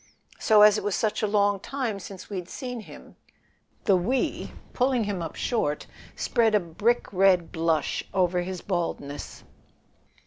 So, 0.39 0.63
as 0.63 0.79
it 0.79 0.83
was 0.83 0.95
such 0.95 1.21
a 1.21 1.27
long 1.27 1.59
time 1.59 1.99
since 1.99 2.27
we'd 2.27 2.49
seen 2.49 2.79
him" 2.79 3.17
The 3.85 3.95
"we," 3.95 4.51
pulling 4.73 5.03
him 5.03 5.21
up 5.21 5.35
short, 5.35 5.85
spread 6.15 6.55
a 6.55 6.59
brick 6.59 7.13
red 7.13 7.51
blush 7.51 8.03
over 8.11 8.41
his 8.41 8.61
baldness. 8.61 9.43